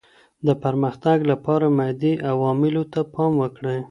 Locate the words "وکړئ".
3.41-3.79